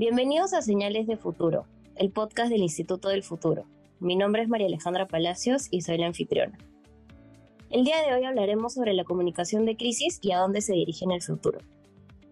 Bienvenidos 0.00 0.54
a 0.54 0.62
Señales 0.62 1.06
de 1.06 1.18
Futuro, 1.18 1.66
el 1.94 2.10
podcast 2.10 2.50
del 2.50 2.62
Instituto 2.62 3.10
del 3.10 3.22
Futuro. 3.22 3.66
Mi 3.98 4.16
nombre 4.16 4.40
es 4.40 4.48
María 4.48 4.66
Alejandra 4.66 5.06
Palacios 5.06 5.68
y 5.70 5.82
soy 5.82 5.98
la 5.98 6.06
anfitriona. 6.06 6.56
El 7.68 7.84
día 7.84 8.00
de 8.00 8.14
hoy 8.14 8.24
hablaremos 8.24 8.72
sobre 8.72 8.94
la 8.94 9.04
comunicación 9.04 9.66
de 9.66 9.76
crisis 9.76 10.18
y 10.22 10.32
a 10.32 10.38
dónde 10.38 10.62
se 10.62 10.72
dirige 10.72 11.04
en 11.04 11.10
el 11.10 11.20
futuro. 11.20 11.58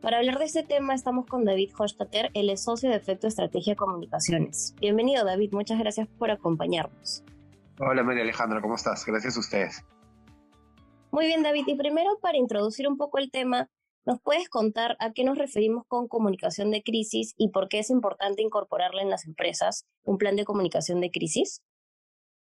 Para 0.01 0.17
hablar 0.17 0.39
de 0.39 0.47
este 0.47 0.63
tema 0.63 0.95
estamos 0.95 1.27
con 1.27 1.45
David 1.45 1.73
Hochstatter, 1.79 2.31
el 2.33 2.49
es 2.49 2.65
socio 2.65 2.89
de 2.89 2.97
Efecto 2.97 3.27
Estrategia 3.27 3.77
Comunicaciones. 3.77 4.75
Bienvenido 4.81 5.27
David, 5.27 5.53
muchas 5.53 5.79
gracias 5.79 6.09
por 6.19 6.31
acompañarnos. 6.31 7.23
Hola 7.79 8.03
María 8.03 8.23
Alejandra, 8.23 8.63
¿cómo 8.63 8.77
estás? 8.77 9.05
Gracias 9.05 9.37
a 9.37 9.41
ustedes. 9.41 9.85
Muy 11.11 11.27
bien 11.27 11.43
David, 11.43 11.65
y 11.67 11.75
primero 11.75 12.19
para 12.23 12.39
introducir 12.39 12.89
un 12.89 12.97
poco 12.97 13.19
el 13.19 13.31
tema, 13.31 13.69
¿nos 14.09 14.23
puedes 14.23 14.49
contar 14.49 14.97
a 15.01 15.13
qué 15.13 15.23
nos 15.23 15.37
referimos 15.37 15.85
con 15.87 16.09
comunicación 16.09 16.71
de 16.71 16.83
crisis 16.83 17.35
y 17.37 17.51
por 17.51 17.69
qué 17.69 17.81
es 17.81 17.91
importante 17.91 18.41
incorporarla 18.41 19.03
en 19.03 19.11
las 19.11 19.27
empresas, 19.27 19.85
un 20.03 20.17
plan 20.17 20.35
de 20.35 20.47
comunicación 20.47 21.03
de 21.03 21.11
crisis? 21.11 21.63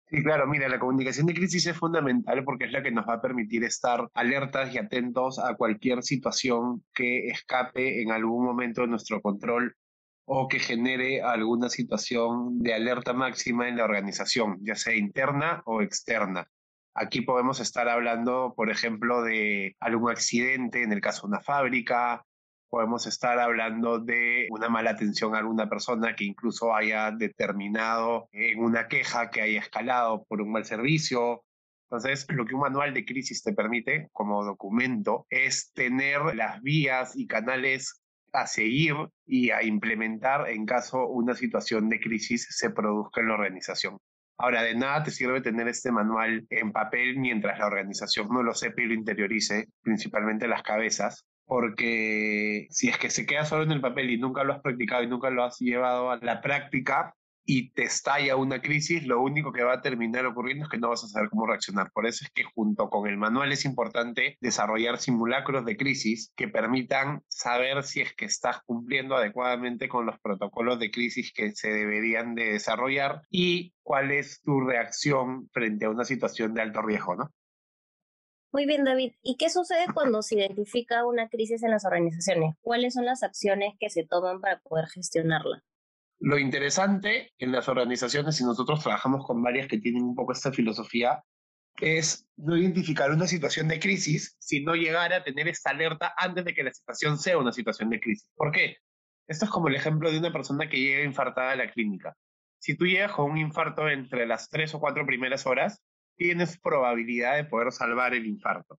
Sí, 0.09 0.23
claro, 0.23 0.47
mira, 0.47 0.69
la 0.69 0.79
comunicación 0.79 1.25
de 1.25 1.33
crisis 1.33 1.67
es 1.67 1.75
fundamental 1.75 2.45
porque 2.45 2.63
es 2.63 2.71
la 2.71 2.81
que 2.81 2.91
nos 2.91 3.05
va 3.05 3.15
a 3.15 3.21
permitir 3.21 3.65
estar 3.65 4.09
alertas 4.13 4.73
y 4.73 4.77
atentos 4.77 5.37
a 5.37 5.55
cualquier 5.55 6.01
situación 6.01 6.85
que 6.93 7.27
escape 7.27 8.03
en 8.03 8.11
algún 8.11 8.45
momento 8.45 8.81
de 8.81 8.87
nuestro 8.87 9.21
control 9.21 9.75
o 10.23 10.47
que 10.47 10.59
genere 10.59 11.21
alguna 11.21 11.67
situación 11.67 12.59
de 12.59 12.73
alerta 12.73 13.11
máxima 13.11 13.67
en 13.67 13.75
la 13.75 13.83
organización, 13.83 14.59
ya 14.61 14.75
sea 14.75 14.95
interna 14.95 15.61
o 15.65 15.81
externa. 15.81 16.49
Aquí 16.93 17.21
podemos 17.21 17.59
estar 17.59 17.87
hablando, 17.87 18.53
por 18.55 18.69
ejemplo, 18.69 19.21
de 19.21 19.75
algún 19.79 20.11
accidente 20.11 20.83
en 20.83 20.91
el 20.91 21.01
caso 21.01 21.21
de 21.21 21.31
una 21.33 21.41
fábrica, 21.41 22.25
podemos 22.69 23.07
estar 23.07 23.39
hablando 23.39 23.99
de 23.99 24.47
una 24.51 24.69
mala 24.69 24.91
atención 24.91 25.35
a 25.35 25.39
alguna 25.39 25.69
persona 25.69 26.15
que 26.15 26.23
incluso 26.23 26.73
haya 26.73 27.11
determinado 27.11 28.29
en 28.31 28.59
una 28.59 28.87
queja 28.87 29.29
que 29.29 29.41
haya 29.41 29.59
escalado 29.59 30.23
por 30.25 30.41
un 30.41 30.51
mal 30.51 30.65
servicio. 30.65 31.43
Entonces, 31.89 32.27
lo 32.29 32.45
que 32.45 32.53
un 32.53 32.61
manual 32.61 32.93
de 32.93 33.05
crisis 33.05 33.41
te 33.41 33.53
permite 33.53 34.09
como 34.11 34.45
documento 34.45 35.25
es 35.29 35.71
tener 35.73 36.35
las 36.35 36.61
vías 36.61 37.15
y 37.15 37.25
canales 37.25 38.01
a 38.31 38.45
seguir 38.45 38.95
y 39.25 39.49
a 39.49 39.63
implementar 39.63 40.47
en 40.49 40.67
caso 40.67 41.07
una 41.07 41.33
situación 41.33 41.89
de 41.89 41.99
crisis 41.99 42.47
se 42.51 42.69
produzca 42.69 43.21
en 43.21 43.27
la 43.29 43.33
organización. 43.33 43.97
Ahora, 44.41 44.63
de 44.63 44.73
nada 44.73 45.03
te 45.03 45.11
sirve 45.11 45.41
tener 45.41 45.67
este 45.67 45.91
manual 45.91 46.47
en 46.49 46.71
papel 46.71 47.17
mientras 47.17 47.59
la 47.59 47.67
organización 47.67 48.29
no 48.29 48.41
lo 48.41 48.53
sepa 48.53 48.81
y 48.81 48.85
lo 48.85 48.93
interiorice, 48.93 49.67
principalmente 49.81 50.47
las 50.47 50.63
cabezas, 50.63 51.25
porque 51.45 52.67
si 52.69 52.87
es 52.87 52.97
que 52.97 53.09
se 53.09 53.25
queda 53.25 53.43
solo 53.43 53.63
en 53.63 53.73
el 53.73 53.81
papel 53.81 54.09
y 54.09 54.17
nunca 54.17 54.45
lo 54.45 54.53
has 54.53 54.61
practicado 54.61 55.03
y 55.03 55.07
nunca 55.07 55.29
lo 55.29 55.43
has 55.43 55.59
llevado 55.59 56.09
a 56.09 56.17
la 56.21 56.39
práctica 56.39 57.13
y 57.51 57.71
te 57.71 57.81
estalla 57.81 58.35
una 58.35 58.61
crisis, 58.61 59.07
lo 59.07 59.19
único 59.19 59.51
que 59.51 59.63
va 59.63 59.73
a 59.73 59.81
terminar 59.81 60.23
ocurriendo 60.27 60.65
es 60.65 60.69
que 60.69 60.77
no 60.77 60.89
vas 60.89 61.03
a 61.03 61.07
saber 61.07 61.29
cómo 61.29 61.47
reaccionar. 61.47 61.91
Por 61.91 62.05
eso 62.05 62.23
es 62.23 62.29
que 62.29 62.43
junto 62.43 62.91
con 62.91 63.09
el 63.09 63.17
manual 63.17 63.51
es 63.51 63.65
importante 63.65 64.37
desarrollar 64.39 64.99
simulacros 64.99 65.65
de 65.65 65.75
crisis 65.75 66.31
que 66.35 66.47
permitan 66.47 67.23
saber 67.27 67.81
si 67.81 68.01
es 68.01 68.13
que 68.13 68.25
estás 68.25 68.61
cumpliendo 68.67 69.15
adecuadamente 69.15 69.89
con 69.89 70.05
los 70.05 70.19
protocolos 70.19 70.77
de 70.77 70.91
crisis 70.91 71.33
que 71.33 71.55
se 71.55 71.69
deberían 71.69 72.35
de 72.35 72.51
desarrollar 72.51 73.23
y 73.31 73.73
cuál 73.81 74.11
es 74.11 74.43
tu 74.43 74.61
reacción 74.61 75.49
frente 75.51 75.85
a 75.85 75.89
una 75.89 76.05
situación 76.05 76.53
de 76.53 76.61
alto 76.61 76.83
riesgo, 76.83 77.15
¿no? 77.15 77.31
Muy 78.51 78.67
bien, 78.67 78.83
David. 78.83 79.13
¿Y 79.23 79.37
qué 79.37 79.49
sucede 79.49 79.87
cuando 79.91 80.21
se 80.21 80.35
identifica 80.35 81.03
una 81.03 81.29
crisis 81.29 81.63
en 81.63 81.71
las 81.71 81.83
organizaciones? 81.83 82.53
¿Cuáles 82.61 82.93
son 82.93 83.05
las 83.05 83.23
acciones 83.23 83.73
que 83.79 83.89
se 83.89 84.05
toman 84.05 84.39
para 84.39 84.59
poder 84.59 84.85
gestionarla? 84.85 85.63
Lo 86.19 86.37
interesante 86.37 87.31
en 87.37 87.51
las 87.51 87.69
organizaciones, 87.69 88.39
y 88.41 88.43
nosotros 88.43 88.83
trabajamos 88.83 89.25
con 89.25 89.41
varias 89.41 89.67
que 89.67 89.79
tienen 89.79 90.03
un 90.03 90.15
poco 90.15 90.33
esta 90.33 90.51
filosofía, 90.51 91.23
es 91.81 92.27
no 92.35 92.57
identificar 92.57 93.11
una 93.11 93.25
situación 93.25 93.69
de 93.69 93.79
crisis, 93.79 94.35
sino 94.39 94.75
llegar 94.75 95.13
a 95.13 95.23
tener 95.23 95.47
esta 95.47 95.69
alerta 95.69 96.13
antes 96.17 96.43
de 96.43 96.53
que 96.53 96.63
la 96.63 96.73
situación 96.73 97.17
sea 97.17 97.37
una 97.37 97.53
situación 97.53 97.89
de 97.89 98.01
crisis. 98.01 98.29
¿Por 98.35 98.51
qué? 98.51 98.77
Esto 99.27 99.45
es 99.45 99.51
como 99.51 99.69
el 99.69 99.75
ejemplo 99.75 100.11
de 100.11 100.17
una 100.17 100.33
persona 100.33 100.67
que 100.67 100.79
llega 100.79 101.03
infartada 101.03 101.51
a 101.51 101.55
la 101.55 101.71
clínica. 101.71 102.17
Si 102.57 102.75
tú 102.75 102.85
llegas 102.85 103.13
con 103.13 103.31
un 103.31 103.37
infarto 103.37 103.87
entre 103.87 104.25
las 104.25 104.49
tres 104.49 104.73
o 104.73 104.79
cuatro 104.79 105.05
primeras 105.05 105.45
horas, 105.45 105.81
tienes 106.17 106.59
probabilidad 106.59 107.37
de 107.37 107.45
poder 107.45 107.71
salvar 107.71 108.13
el 108.13 108.25
infarto. 108.25 108.77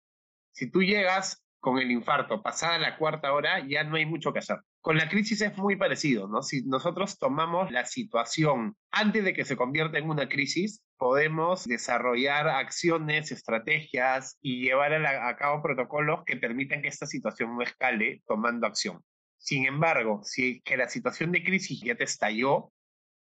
Si 0.53 0.71
tú 0.71 0.83
llegas 0.83 1.43
con 1.59 1.78
el 1.78 1.91
infarto 1.91 2.43
pasada 2.43 2.78
la 2.78 2.99
cuarta 2.99 3.33
hora, 3.33 3.67
ya 3.67 3.84
no 3.84 3.97
hay 3.97 4.05
mucho 4.05 4.33
que 4.33 4.41
hacer. 4.41 4.59
Con 4.83 4.97
la 4.97 5.11
crisis 5.11 5.43
es 5.43 5.57
muy 5.59 5.77
parecido, 5.77 6.27
¿no? 6.27 6.43
Si 6.43 6.63
nosotros 6.63 7.19
tomamos 7.19 7.71
la 7.71 7.85
situación 7.85 8.77
antes 8.91 9.25
de 9.25 9.35
que 9.35 9.45
se 9.45 9.57
convierta 9.57 9.99
en 9.99 10.09
una 10.09 10.27
crisis, 10.27 10.83
podemos 10.97 11.67
desarrollar 11.67 12.49
acciones, 12.49 13.31
estrategias 13.31 14.39
y 14.41 14.63
llevar 14.63 14.95
a, 14.95 15.37
cabo 15.37 15.63
protocolos 15.63 16.25
que 16.25 16.37
permitan 16.37 16.81
que 16.81 16.89
esta 16.89 17.07
situación 17.07 17.55
no 17.57 17.63
escale 17.63 18.23
tomando 18.27 18.67
acción. 18.67 19.03
Sin 19.37 19.67
embargo, 19.67 20.23
si 20.25 20.63
que 20.63 20.79
la 20.79 20.89
situación 20.89 21.31
de 21.33 21.45
crisis 21.45 21.83
ya 21.83 21.95
te 21.95 22.05
estalló, 22.05 22.73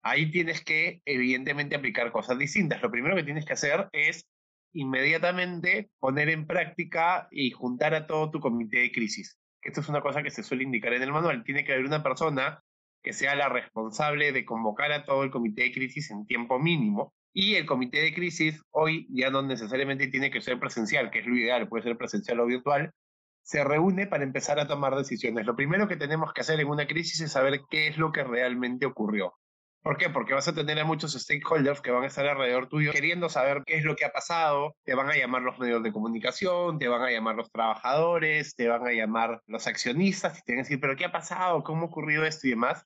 ahí 0.03 0.31
tienes 0.31 0.65
que 0.65 1.03
evidentemente 1.05 1.75
aplicar 1.75 2.13
cosas 2.13 2.39
distintas. 2.39 2.83
Lo 2.83 2.91
primero 2.91 3.17
que 3.17 3.25
tienes 3.25 3.45
que 3.45 3.55
hacer 3.55 3.89
es 3.93 4.29
inmediatamente 4.73 5.91
poner 5.99 6.29
en 6.29 6.47
práctica 6.47 7.27
y 7.33 7.51
juntar 7.51 7.95
a 7.95 8.07
todo 8.07 8.31
tu 8.31 8.39
comité 8.39 8.79
de 8.79 8.93
crisis. 8.93 9.37
Esto 9.69 9.83
es 9.83 9.89
una 9.91 10.01
cosa 10.01 10.23
que 10.23 10.31
se 10.31 10.43
suele 10.43 10.65
indicar 10.65 10.95
en 10.95 11.03
el 11.03 11.13
manual. 11.13 11.45
Tiene 11.45 11.63
que 11.63 11.73
haber 11.75 11.85
una 11.85 12.03
persona 12.03 12.63
que 13.03 13.13
sea 13.13 13.35
la 13.35 13.51
responsable 13.51 14.33
de 14.33 14.47
convocar 14.47 14.93
a 14.93 15.05
todo 15.05 15.25
el 15.25 15.31
comité 15.31 15.65
de 15.65 15.73
crisis 15.73 16.11
en 16.11 16.25
tiempo 16.25 16.59
mínimo. 16.59 17.13
Y 17.35 17.57
el 17.57 17.67
comité 17.67 18.01
de 18.01 18.15
crisis 18.15 18.63
hoy 18.71 19.07
ya 19.11 19.29
no 19.29 19.43
necesariamente 19.43 20.09
tiene 20.09 20.31
que 20.31 20.41
ser 20.41 20.59
presencial, 20.59 21.11
que 21.11 21.19
es 21.19 21.27
lo 21.27 21.37
ideal, 21.37 21.69
puede 21.69 21.83
ser 21.83 21.99
presencial 21.99 22.41
o 22.41 22.47
virtual, 22.47 22.95
se 23.43 23.63
reúne 23.63 24.07
para 24.07 24.25
empezar 24.25 24.59
a 24.59 24.67
tomar 24.67 24.97
decisiones. 24.97 25.45
Lo 25.45 25.55
primero 25.55 25.87
que 25.87 25.97
tenemos 25.97 26.33
que 26.33 26.41
hacer 26.41 26.59
en 26.61 26.69
una 26.69 26.87
crisis 26.87 27.21
es 27.21 27.33
saber 27.33 27.61
qué 27.69 27.89
es 27.89 27.99
lo 27.99 28.11
que 28.11 28.25
realmente 28.25 28.87
ocurrió. 28.87 29.35
¿Por 29.83 29.97
qué? 29.97 30.11
Porque 30.11 30.35
vas 30.35 30.49
a 30.49 30.55
tener 30.55 30.79
a 30.81 30.85
muchos 30.85 31.13
stakeholders 31.13 31.81
que 31.81 31.91
van 31.91 32.05
a 32.05 32.09
estar 32.09 32.27
alrededor 32.27 32.69
tuyo 32.69 32.93
queriendo 32.93 33.29
saber 33.29 33.63
qué 33.65 33.77
es 33.77 33.85
lo 33.85 33.97
que 33.97 34.05
ha 34.05 34.13
pasado. 34.13 34.77
Te 34.85 34.95
van 34.95 35.09
a 35.09 35.17
llamar 35.17 35.43
los 35.43 35.59
medios 35.59 35.83
de 35.83 35.93
comunicación, 35.93 36.79
te 36.79 36.89
van 36.89 37.03
a 37.03 37.11
llamar 37.11 37.37
los 37.37 37.51
trabajadores, 37.51 38.55
te 38.57 38.69
van 38.69 38.87
a 38.87 38.93
llamar 38.93 39.41
los 39.47 39.67
accionistas 39.67 40.39
y 40.39 40.43
te 40.43 40.53
van 40.53 40.61
a 40.61 40.63
decir, 40.63 40.81
pero 40.81 40.97
¿qué 40.97 41.05
ha 41.05 41.13
pasado? 41.13 41.63
¿Cómo 41.63 41.87
ocurrió 41.87 42.25
esto 42.25 42.47
y 42.47 42.51
demás? 42.51 42.85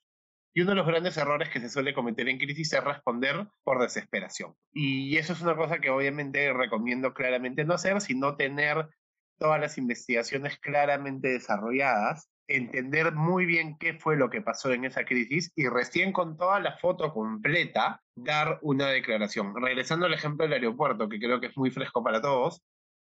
Y 0.55 0.61
uno 0.61 0.71
de 0.71 0.75
los 0.75 0.85
grandes 0.85 1.17
errores 1.17 1.49
que 1.49 1.59
se 1.59 1.69
suele 1.69 1.95
cometer 1.95 2.29
en 2.29 2.37
crisis 2.37 2.73
es 2.73 2.83
responder 2.83 3.47
por 3.63 3.81
desesperación. 3.81 4.53
Y 4.71 5.17
eso 5.17 5.33
es 5.33 5.41
una 5.41 5.55
cosa 5.55 5.79
que 5.79 5.89
obviamente 5.89 6.53
recomiendo 6.53 7.13
claramente 7.15 7.65
no 7.65 7.73
hacer, 7.73 7.99
sino 8.01 8.35
tener 8.35 8.87
todas 9.37 9.59
las 9.59 9.77
investigaciones 9.77 10.59
claramente 10.59 11.29
desarrolladas 11.29 12.29
entender 12.47 13.13
muy 13.13 13.45
bien 13.45 13.77
qué 13.77 13.93
fue 13.93 14.17
lo 14.17 14.29
que 14.29 14.41
pasó 14.41 14.71
en 14.71 14.85
esa 14.85 15.05
crisis 15.05 15.51
y 15.55 15.67
recién 15.67 16.11
con 16.11 16.37
toda 16.37 16.59
la 16.59 16.77
foto 16.77 17.13
completa 17.13 18.01
dar 18.15 18.59
una 18.61 18.87
declaración. 18.87 19.53
Regresando 19.55 20.05
al 20.05 20.13
ejemplo 20.13 20.45
del 20.45 20.53
aeropuerto, 20.53 21.09
que 21.09 21.19
creo 21.19 21.39
que 21.39 21.47
es 21.47 21.57
muy 21.57 21.71
fresco 21.71 22.03
para 22.03 22.21
todos, 22.21 22.61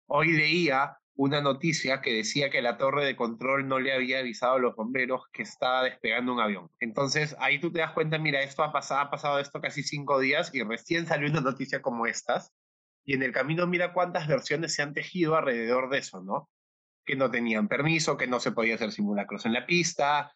hoy 0.07 0.33
leía 0.33 0.97
una 1.19 1.41
noticia 1.41 2.03
que 2.03 2.13
decía 2.13 2.51
que 2.51 2.61
la 2.61 2.77
torre 2.77 3.05
de 3.05 3.17
control 3.17 3.67
no 3.67 3.79
le 3.79 3.93
había 3.93 4.19
avisado 4.19 4.55
a 4.55 4.59
los 4.59 4.77
bomberos 4.77 5.23
que 5.33 5.43
estaba 5.43 5.83
despegando 5.83 6.33
un 6.33 6.41
avión. 6.41 6.71
Entonces 6.79 7.35
ahí 7.39 7.59
tú 7.59 7.73
te 7.73 7.79
das 7.79 7.93
cuenta, 7.93 8.19
mira, 8.19 8.43
esto 8.43 8.63
ha 8.63 8.73
pasado, 8.73 9.01
ha 9.01 9.11
pasado 9.11 9.39
esto 9.39 9.61
casi 9.61 9.83
cinco 9.83 10.19
días 10.19 10.55
y 10.55 10.63
recién 10.63 11.07
salió 11.07 11.31
una 11.31 11.41
noticia 11.41 11.81
como 11.81 12.07
estas. 12.07 12.53
Y 13.07 13.15
en 13.15 13.23
el 13.23 13.33
camino 13.33 13.67
mira 13.67 13.95
cuántas 13.95 14.29
versiones 14.29 14.75
se 14.75 14.83
han 14.83 14.93
tejido 14.93 15.37
alrededor 15.37 15.89
de 15.89 15.99
eso, 15.99 16.21
¿no? 16.23 16.51
que 17.07 17.17
no 17.17 17.31
tenían 17.31 17.69
permiso, 17.69 18.17
que 18.19 18.27
no 18.27 18.41
se 18.41 18.53
podía 18.53 18.75
hacer 18.75 18.93
simulacros 18.93 19.47
en 19.47 19.53
la 19.53 19.65
pista, 19.65 20.35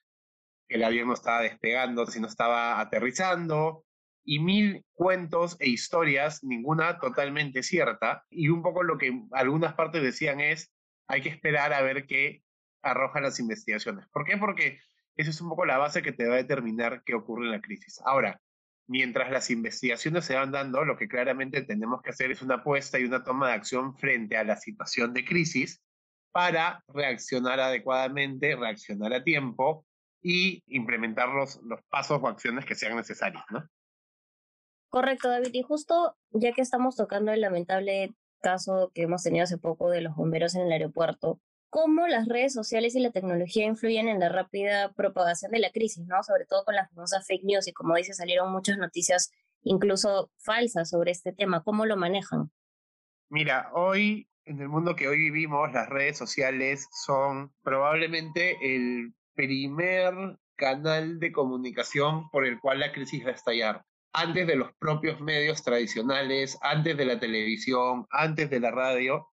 que 0.69 0.77
el 0.77 0.85
avión 0.85 1.09
no 1.09 1.15
estaba 1.15 1.43
despegando, 1.43 2.07
sino 2.07 2.29
estaba 2.29 2.81
aterrizando, 2.81 3.85
y 4.25 4.39
mil 4.39 4.85
cuentos 4.93 5.57
e 5.59 5.69
historias, 5.69 6.45
ninguna 6.45 6.99
totalmente 6.99 7.65
cierta, 7.65 8.25
y 8.31 8.49
un 8.49 8.63
poco 8.63 8.85
lo 8.85 8.97
que 8.97 9.21
algunas 9.33 9.75
partes 9.75 10.03
decían 10.03 10.41
es, 10.41 10.73
hay 11.09 11.23
que 11.23 11.29
esperar 11.29 11.73
a 11.73 11.83
ver 11.83 12.07
qué 12.07 12.45
arrojan 12.83 13.25
las 13.25 13.41
investigaciones. 13.41 14.07
¿Por 14.13 14.25
qué? 14.25 14.37
Porque 14.39 14.79
eso 15.17 15.31
es 15.31 15.41
un 15.41 15.49
poco 15.49 15.67
la 15.67 15.79
base 15.79 16.03
que 16.03 16.13
te 16.13 16.29
va 16.29 16.35
a 16.35 16.39
determinar 16.39 17.03
qué 17.05 17.15
ocurre 17.15 17.47
en 17.47 17.51
la 17.51 17.61
crisis. 17.61 18.01
Ahora, 18.05 18.41
mientras 18.91 19.31
las 19.31 19.51
investigaciones 19.51 20.25
se 20.25 20.35
van 20.35 20.51
dando, 20.51 20.85
lo 20.85 20.97
que 20.97 21.07
claramente 21.07 21.63
tenemos 21.63 22.03
que 22.03 22.11
hacer 22.11 22.33
es 22.33 22.43
una 22.43 22.57
apuesta 22.57 22.99
y 22.99 23.05
una 23.05 23.23
toma 23.23 23.47
de 23.47 23.55
acción 23.55 23.97
frente 23.97 24.37
a 24.37 24.43
la 24.43 24.57
situación 24.57 25.15
de 25.15 25.25
crisis 25.25 25.81
para 26.33 26.83
reaccionar 26.89 27.61
adecuadamente, 27.61 28.57
reaccionar 28.57 29.15
a 29.15 29.23
tiempo 29.23 29.87
y 30.21 30.65
implementar 30.67 31.29
los, 31.29 31.61
los 31.63 31.81
pasos 31.89 32.19
o 32.21 32.27
acciones 32.27 32.65
que 32.65 32.75
sean 32.75 32.97
necesarias, 32.97 33.45
¿no? 33.51 33.65
Correcto, 34.89 35.29
David. 35.29 35.51
Y 35.53 35.63
justo 35.63 36.17
ya 36.31 36.51
que 36.51 36.63
estamos 36.63 36.97
tocando 36.97 37.31
el 37.31 37.43
lamentable 37.43 38.13
caso 38.43 38.91
que 38.93 39.03
hemos 39.03 39.23
tenido 39.23 39.45
hace 39.45 39.57
poco 39.57 39.89
de 39.89 40.01
los 40.01 40.17
bomberos 40.17 40.57
en 40.57 40.63
el 40.63 40.73
aeropuerto, 40.73 41.41
cómo 41.71 42.09
las 42.09 42.29
redes 42.29 42.53
sociales 42.53 42.95
y 42.97 43.01
la 43.01 43.13
tecnología 43.13 43.65
influyen 43.65 44.09
en 44.09 44.19
la 44.19 44.29
rápida 44.29 44.93
propagación 44.93 45.53
de 45.53 45.61
la 45.61 45.71
crisis, 45.71 46.05
¿no? 46.07 46.23
Sobre 46.23 46.45
todo 46.45 46.65
con 46.65 46.75
las 46.75 46.91
famosas 46.91 47.27
fake 47.27 47.45
news 47.45 47.69
y 47.69 47.73
como 47.73 47.95
dice, 47.95 48.13
salieron 48.13 48.53
muchas 48.53 48.77
noticias 48.77 49.31
incluso 49.63 50.31
falsas 50.39 50.91
sobre 50.91 51.13
este 51.13 51.33
tema. 51.33 51.63
¿Cómo 51.63 51.87
lo 51.87 51.97
manejan? 51.97 52.51
Mira, 53.29 53.71
hoy, 53.73 54.29
en 54.45 54.61
el 54.61 54.69
mundo 54.69 54.97
que 54.97 55.07
hoy 55.07 55.19
vivimos, 55.19 55.73
las 55.73 55.89
redes 55.89 56.19
sociales 56.19 56.89
son 57.05 57.53
probablemente 57.63 58.57
el 58.63 59.15
primer 59.35 60.39
canal 60.57 61.21
de 61.21 61.33
comunicación 61.33 62.29
por 62.31 62.45
el 62.45 62.59
cual 62.61 62.81
la 62.81 62.93
crisis 62.93 63.25
va 63.25 63.31
a 63.31 63.35
estallar. 63.35 63.85
Antes 64.13 64.49
de 64.49 64.57
los 64.57 64.73
propios 64.75 65.21
medios 65.21 65.63
tradicionales, 65.63 66.59
antes 66.63 66.97
de 66.97 67.05
la 67.05 67.21
televisión, 67.21 68.07
antes 68.11 68.51
de 68.51 68.59
la 68.59 68.73
radio, 68.73 69.29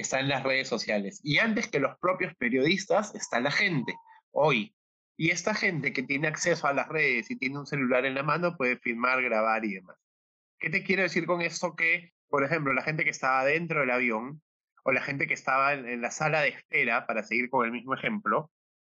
están 0.00 0.28
las 0.28 0.42
redes 0.42 0.68
sociales. 0.68 1.20
Y 1.22 1.38
antes 1.38 1.68
que 1.68 1.80
los 1.80 1.96
propios 1.98 2.34
periodistas 2.36 3.14
está 3.14 3.40
la 3.40 3.50
gente, 3.50 3.94
hoy. 4.30 4.74
Y 5.16 5.30
esta 5.30 5.54
gente 5.54 5.92
que 5.92 6.02
tiene 6.02 6.28
acceso 6.28 6.66
a 6.66 6.72
las 6.72 6.88
redes 6.88 7.30
y 7.30 7.36
tiene 7.36 7.58
un 7.58 7.66
celular 7.66 8.06
en 8.06 8.14
la 8.14 8.22
mano 8.22 8.56
puede 8.56 8.76
filmar, 8.78 9.22
grabar 9.22 9.64
y 9.64 9.74
demás. 9.74 9.96
¿Qué 10.58 10.70
te 10.70 10.82
quiero 10.84 11.02
decir 11.02 11.26
con 11.26 11.40
esto? 11.40 11.74
Que, 11.74 12.12
por 12.28 12.44
ejemplo, 12.44 12.72
la 12.72 12.82
gente 12.82 13.04
que 13.04 13.10
estaba 13.10 13.44
dentro 13.44 13.80
del 13.80 13.90
avión 13.90 14.42
o 14.84 14.92
la 14.92 15.02
gente 15.02 15.26
que 15.26 15.34
estaba 15.34 15.74
en, 15.74 16.00
la 16.00 16.10
sala 16.10 16.40
de 16.40 16.48
espera, 16.48 17.06
para 17.06 17.22
seguir 17.22 17.50
con 17.50 17.64
el 17.66 17.72
mismo 17.72 17.94
ejemplo, 17.94 18.50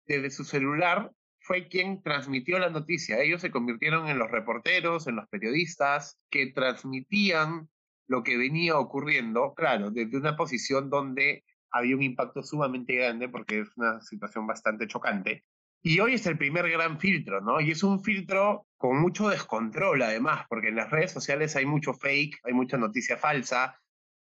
desde 0.06 0.30
su 0.30 0.44
celular 0.44 1.12
fue 1.40 1.68
quien 1.68 2.02
transmitió 2.02 2.58
la 2.58 2.70
noticia. 2.70 3.20
Ellos 3.20 3.42
se 3.42 3.50
convirtieron 3.50 4.08
en 4.08 4.18
los 4.18 4.30
reporteros, 4.30 5.06
en 5.06 5.16
los 5.16 5.28
periodistas 5.28 6.18
que 6.30 6.46
transmitían 6.46 7.68
lo 8.06 8.22
que 8.22 8.36
venía 8.36 8.78
ocurriendo, 8.78 9.54
claro, 9.54 9.90
desde 9.90 10.16
una 10.16 10.36
posición 10.36 10.90
donde 10.90 11.44
había 11.70 11.96
un 11.96 12.02
impacto 12.02 12.42
sumamente 12.42 12.94
grande 12.94 13.28
porque 13.28 13.60
es 13.60 13.76
una 13.76 14.00
situación 14.00 14.46
bastante 14.46 14.86
chocante. 14.86 15.44
Y 15.82 16.00
hoy 16.00 16.14
es 16.14 16.26
el 16.26 16.38
primer 16.38 16.70
gran 16.70 16.98
filtro, 16.98 17.40
¿no? 17.42 17.60
Y 17.60 17.72
es 17.72 17.82
un 17.82 18.02
filtro 18.02 18.66
con 18.78 18.98
mucho 19.00 19.28
descontrol 19.28 20.00
además, 20.02 20.46
porque 20.48 20.68
en 20.68 20.76
las 20.76 20.90
redes 20.90 21.12
sociales 21.12 21.56
hay 21.56 21.66
mucho 21.66 21.92
fake, 21.92 22.38
hay 22.44 22.54
mucha 22.54 22.78
noticia 22.78 23.18
falsa, 23.18 23.78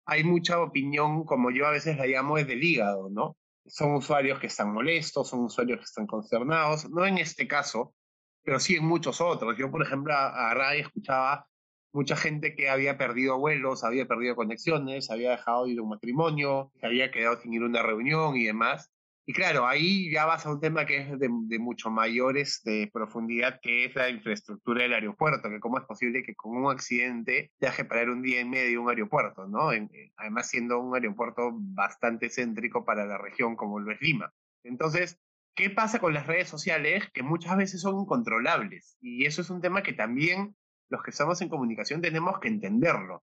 hay 0.05 0.23
mucha 0.23 0.61
opinión, 0.61 1.25
como 1.25 1.51
yo 1.51 1.67
a 1.67 1.73
veces 1.73 1.97
la 1.97 2.07
llamo, 2.07 2.39
es 2.39 2.47
del 2.47 2.63
hígado, 2.63 3.09
¿no? 3.11 3.37
Son 3.67 3.95
usuarios 3.95 4.39
que 4.39 4.47
están 4.47 4.73
molestos, 4.73 5.29
son 5.29 5.41
usuarios 5.41 5.79
que 5.79 5.85
están 5.85 6.07
consternados, 6.07 6.89
no 6.91 7.05
en 7.05 7.19
este 7.19 7.49
caso, 7.49 7.95
pero 8.43 8.61
sí 8.61 8.77
en 8.77 8.87
muchos 8.87 9.21
otros. 9.21 9.57
Yo, 9.59 9.71
por 9.71 9.83
ejemplo, 9.83 10.15
a, 10.15 10.53
a 10.53 10.75
escuchaba 10.77 11.47
mucha 11.93 12.17
gente 12.17 12.55
que 12.55 12.71
había 12.71 12.99
perdido 12.99 13.39
vuelos, 13.39 13.85
había 13.85 14.07
perdido 14.07 14.37
conexiones, 14.37 15.11
había 15.11 15.31
dejado 15.31 15.65
de 15.65 15.73
ir 15.73 15.79
a 15.79 15.83
un 15.83 15.91
matrimonio, 15.91 16.71
se 16.81 16.87
había 16.87 17.11
quedado 17.11 17.41
sin 17.41 17.53
ir 17.53 17.63
a 17.63 17.67
una 17.67 17.83
reunión 17.83 18.37
y 18.37 18.45
demás. 18.45 18.91
Y 19.27 19.33
claro, 19.33 19.67
ahí 19.67 20.11
ya 20.11 20.25
vas 20.25 20.45
a 20.45 20.51
un 20.51 20.61
tema 20.61 20.87
que 20.87 20.99
es 20.99 21.19
de, 21.19 21.59
mucho 21.61 21.91
mayores 21.91 22.63
de 22.65 22.91
profundidad, 22.93 23.61
que 23.63 23.85
es 23.85 23.95
la 23.95 24.09
infraestructura 24.09 24.83
del 24.83 24.95
aeropuerto, 24.95 25.49
que 25.49 25.61
cómo 25.61 25.79
es 25.79 25.85
posible 25.85 26.25
que 26.25 26.35
con 26.35 26.57
un 26.57 26.73
accidente 26.73 27.53
te 27.59 27.67
deje 27.67 27.85
parar 27.85 28.11
un 28.11 28.23
día 28.23 28.41
y 28.41 28.45
medio 28.45 28.83
un 28.83 28.89
aeropuerto, 28.89 29.47
¿no? 29.47 29.71
además 30.17 30.49
siendo 30.49 30.81
un 30.81 30.95
aeropuerto 30.97 31.51
bastante 31.53 32.29
céntrico 32.29 32.85
para 32.85 33.07
la 33.07 33.19
región 33.19 33.55
como 33.55 33.79
lo 33.79 33.93
es 33.93 34.01
Lima. 34.01 34.33
Entonces, 34.65 35.17
¿qué 35.55 35.71
pasa 35.71 36.01
con 36.01 36.13
las 36.13 36.27
redes 36.27 36.49
sociales? 36.49 37.09
Que 37.13 37.23
muchas 37.23 37.57
veces 37.57 37.83
son 37.83 38.01
incontrolables. 38.01 38.97
Y 39.01 39.27
eso 39.27 39.43
es 39.43 39.51
un 39.51 39.61
tema 39.61 39.83
que 39.83 39.93
también 39.93 40.57
los 40.91 41.03
que 41.03 41.11
estamos 41.11 41.41
en 41.41 41.49
comunicación 41.49 42.03
tenemos 42.03 42.39
que 42.41 42.49
entenderlo. 42.49 43.23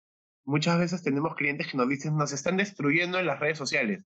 Muchas 0.44 0.80
veces 0.80 1.04
tenemos 1.04 1.36
clientes 1.36 1.68
que 1.68 1.78
nos 1.78 1.88
dicen, 1.88 2.18
nos 2.18 2.34
están 2.34 2.58
destruyendo 2.58 3.20
en 3.20 3.28
las 3.28 3.40
redes 3.40 3.58
sociales. 3.58 4.04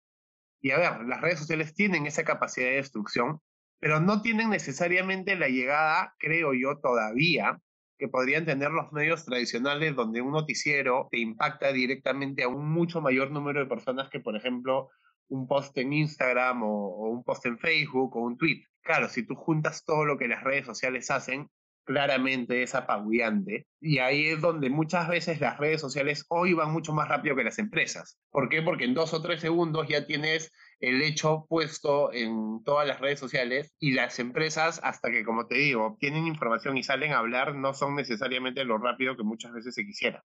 Y 0.63 0.71
a 0.71 0.79
ver, 0.79 1.07
las 1.07 1.21
redes 1.21 1.41
sociales 1.41 1.75
tienen 1.75 2.07
esa 2.07 2.23
capacidad 2.25 2.69
de 2.69 2.77
destrucción, 2.77 3.41
pero 3.81 3.99
no 3.99 4.23
tienen 4.23 4.51
necesariamente 4.51 5.35
la 5.35 5.49
llegada, 5.49 6.15
creo 6.19 6.55
yo, 6.55 6.79
todavía, 6.79 7.61
que 7.99 8.09
podrían 8.09 8.47
tener 8.47 8.71
los 8.71 8.93
medios 8.93 9.25
tradicionales 9.25 9.97
donde 9.97 10.23
un 10.23 10.33
noticiero 10.33 11.09
te 11.11 11.19
impacta 11.19 11.73
directamente 11.73 12.45
a 12.45 12.49
un 12.49 12.71
mucho 12.71 13.01
mayor 13.01 13.31
número 13.31 13.61
de 13.61 13.67
personas 13.67 14.09
que, 14.11 14.21
por 14.21 14.37
ejemplo, 14.37 14.91
un 15.29 15.49
post 15.49 15.77
en 15.79 15.93
Instagram 15.93 16.63
o, 16.63 16.69
o 16.69 17.09
un 17.11 17.25
post 17.25 17.47
en 17.47 17.59
Facebook 17.59 18.17
o 18.17 18.21
un 18.21 18.39
tweet. 18.39 18.63
Claro, 18.83 19.09
si 19.09 19.27
tú 19.27 19.35
juntas 19.35 19.85
todo 19.85 20.05
lo 20.05 20.17
que 20.17 20.29
las 20.29 20.45
redes 20.45 20.67
sociales 20.67 21.11
hacen, 21.11 21.49
claramente 21.91 22.63
es 22.63 22.77
apabullante. 22.77 23.67
Y 23.81 23.99
ahí 23.99 24.29
es 24.29 24.41
donde 24.41 24.71
muchas 24.71 25.09
veces 25.09 25.41
las 25.41 25.59
redes 25.59 25.81
sociales 25.81 26.25
hoy 26.29 26.53
van 26.53 26.73
mucho 26.73 26.93
más 26.93 27.09
rápido 27.09 27.35
que 27.35 27.43
las 27.43 27.59
empresas. 27.59 28.17
¿Por 28.31 28.49
qué? 28.49 28.63
Porque 28.63 28.85
en 28.85 28.95
dos 28.95 29.13
o 29.13 29.21
tres 29.21 29.41
segundos 29.41 29.89
ya 29.89 30.07
tienes 30.07 30.53
el 30.79 31.03
hecho 31.03 31.47
puesto 31.49 32.13
en 32.13 32.63
todas 32.63 32.87
las 32.87 33.01
redes 33.01 33.19
sociales 33.19 33.75
y 33.81 33.91
las 33.91 34.21
empresas, 34.21 34.81
hasta 34.85 35.11
que, 35.11 35.25
como 35.25 35.49
te 35.49 35.57
digo, 35.57 35.85
obtienen 35.85 36.29
información 36.29 36.79
y 36.79 36.85
salen 36.85 37.11
a 37.13 37.19
hablar, 37.19 37.57
no 37.57 37.75
son 37.75 37.97
necesariamente 37.97 38.65
lo 38.65 38.79
rápido 38.79 39.17
que 39.17 39.25
muchas 39.25 39.53
veces 39.53 39.75
se 39.75 39.85
quisiera. 39.85 40.25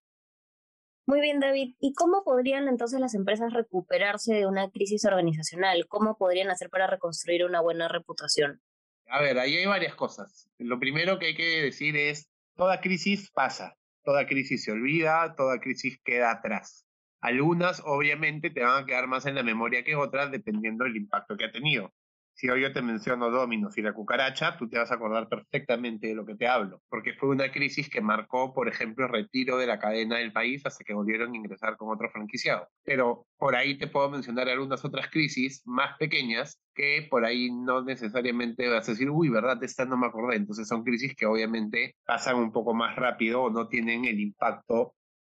Muy 1.07 1.19
bien, 1.19 1.39
David. 1.39 1.73
¿Y 1.79 1.93
cómo 1.93 2.23
podrían 2.23 2.67
entonces 2.67 2.99
las 2.99 3.15
empresas 3.15 3.53
recuperarse 3.53 4.35
de 4.35 4.45
una 4.45 4.69
crisis 4.69 5.03
organizacional? 5.05 5.87
¿Cómo 5.87 6.15
podrían 6.15 6.51
hacer 6.51 6.69
para 6.69 6.85
reconstruir 6.85 7.43
una 7.43 7.59
buena 7.59 7.87
reputación? 7.87 8.61
A 9.07 9.21
ver, 9.21 9.37
ahí 9.39 9.55
hay 9.57 9.65
varias 9.65 9.95
cosas. 9.95 10.49
Lo 10.57 10.79
primero 10.79 11.19
que 11.19 11.27
hay 11.27 11.35
que 11.35 11.61
decir 11.61 11.95
es, 11.95 12.29
toda 12.55 12.81
crisis 12.81 13.31
pasa, 13.31 13.77
toda 14.03 14.25
crisis 14.25 14.63
se 14.63 14.71
olvida, 14.71 15.35
toda 15.35 15.59
crisis 15.59 15.99
queda 16.03 16.31
atrás. 16.31 16.85
Algunas 17.21 17.81
obviamente 17.85 18.49
te 18.49 18.61
van 18.61 18.83
a 18.83 18.85
quedar 18.85 19.07
más 19.07 19.25
en 19.25 19.35
la 19.35 19.43
memoria 19.43 19.83
que 19.83 19.95
otras 19.95 20.31
dependiendo 20.31 20.83
del 20.83 20.97
impacto 20.97 21.37
que 21.37 21.45
ha 21.45 21.51
tenido. 21.51 21.93
Si 22.35 22.49
hoy 22.49 22.63
yo 22.63 22.73
te 22.73 22.81
menciono 22.81 23.29
Dominos 23.31 23.77
y 23.77 23.81
la 23.81 23.93
cucaracha, 23.93 24.57
tú 24.57 24.67
te 24.67 24.77
vas 24.77 24.91
a 24.91 24.95
acordar 24.95 25.29
perfectamente 25.29 26.07
de 26.07 26.15
lo 26.15 26.25
que 26.25 26.35
te 26.35 26.49
hablo, 26.49 26.81
porque 26.89 27.13
fue 27.13 27.29
una 27.29 27.49
crisis 27.49 27.89
que 27.89 28.01
marcó, 28.01 28.53
por 28.53 28.67
ejemplo, 28.67 29.05
el 29.05 29.11
retiro 29.13 29.57
de 29.57 29.67
la 29.67 29.79
cadena 29.79 30.17
del 30.17 30.33
país 30.33 30.65
hasta 30.65 30.83
que 30.83 30.93
volvieron 30.93 31.31
a 31.31 31.37
ingresar 31.37 31.77
con 31.77 31.93
otro 31.93 32.09
franquiciado. 32.09 32.67
Pero 32.83 33.25
por 33.37 33.55
ahí 33.55 33.77
te 33.77 33.87
puedo 33.87 34.09
mencionar 34.09 34.49
algunas 34.49 34.83
otras 34.83 35.09
crisis 35.09 35.61
más 35.65 35.97
pequeñas 35.97 36.59
que 36.73 37.07
por 37.09 37.23
ahí 37.23 37.49
no 37.53 37.85
necesariamente 37.85 38.67
vas 38.67 38.89
a 38.89 38.91
decir, 38.91 39.09
uy, 39.09 39.29
¿verdad? 39.29 39.63
Esta 39.63 39.85
no 39.85 39.95
me 39.95 40.07
acordé. 40.07 40.35
Entonces 40.35 40.67
son 40.67 40.83
crisis 40.83 41.15
que 41.15 41.25
obviamente 41.25 41.95
pasan 42.05 42.35
un 42.35 42.51
poco 42.51 42.73
más 42.73 42.97
rápido 42.97 43.43
o 43.43 43.49
no 43.49 43.69
tienen 43.69 44.03
el 44.03 44.19
impacto 44.19 44.93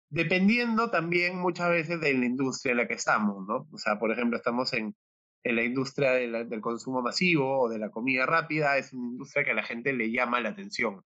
dependiendo 0.10 0.90
también 0.92 1.38
muchas 1.38 1.70
veces 1.70 2.00
de 2.00 2.14
la 2.14 2.26
industria 2.26 2.72
en 2.72 2.78
la 2.78 2.88
que 2.88 2.94
estamos, 2.94 3.46
¿no? 3.48 3.68
O 3.70 3.78
sea, 3.78 4.00
por 4.00 4.12
ejemplo, 4.12 4.38
estamos 4.38 4.72
en 4.72 4.96
en 5.46 5.56
la 5.56 5.64
industria 5.64 6.14
del 6.14 6.60
consumo 6.60 7.04
masivo 7.04 7.60
o 7.60 7.70
de 7.70 7.78
la 7.78 7.92
comida 7.92 8.26
rápida, 8.26 8.80
es 8.80 8.92
una 8.94 9.12
industria 9.12 9.46
que 9.46 9.52
a 9.52 9.54
la 9.54 9.62
gente 9.62 9.94
le 9.94 10.12
llama 10.12 10.42
la 10.42 10.50
atención. 10.50 11.04